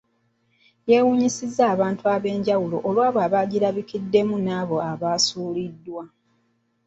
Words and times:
Yeewuunyisizza 0.89 1.63
abantu 1.73 2.03
ab’enjawulo 2.15 2.77
olw’abo 2.89 3.19
abagirabikiddemu 3.27 4.35
n’abo 4.45 4.77
abasuuliddwa. 4.91 6.03